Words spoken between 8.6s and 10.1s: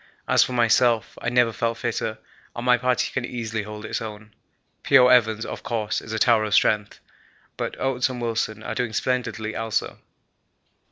are doing splendidly also.